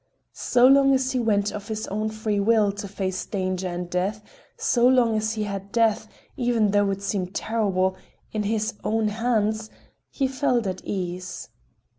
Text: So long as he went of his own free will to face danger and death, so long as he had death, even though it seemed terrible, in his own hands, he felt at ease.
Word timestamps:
So 0.33 0.65
long 0.65 0.95
as 0.95 1.11
he 1.11 1.19
went 1.19 1.51
of 1.51 1.67
his 1.67 1.87
own 1.89 2.09
free 2.09 2.39
will 2.39 2.71
to 2.71 2.87
face 2.87 3.23
danger 3.23 3.67
and 3.67 3.87
death, 3.87 4.23
so 4.57 4.87
long 4.87 5.15
as 5.15 5.33
he 5.33 5.43
had 5.43 5.71
death, 5.71 6.07
even 6.35 6.71
though 6.71 6.89
it 6.89 7.03
seemed 7.03 7.35
terrible, 7.35 7.95
in 8.33 8.41
his 8.41 8.73
own 8.83 9.09
hands, 9.09 9.69
he 10.09 10.27
felt 10.27 10.65
at 10.65 10.81
ease. 10.83 11.49